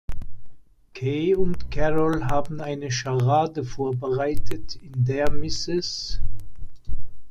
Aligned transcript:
Kay 0.95 1.35
und 1.35 1.69
Carol 1.69 2.25
haben 2.25 2.59
eine 2.59 2.89
Scharade 2.89 3.63
vorbereitet, 3.63 4.73
in 4.77 5.05
der 5.05 5.29
Mrs. 5.29 6.19